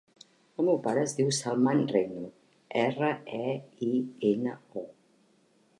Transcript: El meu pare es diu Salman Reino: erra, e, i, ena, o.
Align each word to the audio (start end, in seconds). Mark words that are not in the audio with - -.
El 0.61 0.65
meu 0.69 0.77
pare 0.87 1.03
es 1.07 1.13
diu 1.19 1.27
Salman 1.39 1.83
Reino: 1.91 2.25
erra, 2.85 3.11
e, 3.43 3.55
i, 3.91 3.93
ena, 4.33 4.57
o. 4.85 4.89